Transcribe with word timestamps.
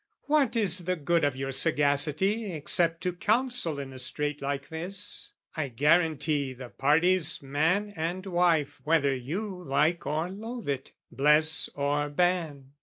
"What 0.23 0.55
is 0.55 0.85
the 0.85 0.95
good 0.95 1.23
of 1.23 1.35
your 1.35 1.51
sagacity 1.51 2.51
"Except 2.53 3.03
to 3.03 3.13
counsel 3.13 3.77
in 3.77 3.93
a 3.93 3.99
strait 3.99 4.41
like 4.41 4.69
this? 4.69 5.31
"I 5.55 5.67
guarantee 5.67 6.53
the 6.53 6.69
parties 6.69 7.39
man 7.43 7.93
and 7.95 8.25
wife 8.25 8.81
"Whether 8.83 9.13
you 9.13 9.63
like 9.63 10.07
or 10.07 10.27
loathe 10.31 10.69
it, 10.69 10.93
bless 11.11 11.69
or 11.75 12.09
ban. 12.09 12.71